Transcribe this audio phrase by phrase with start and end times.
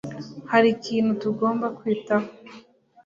[0.51, 2.27] hari ikintu tugomba kwitaho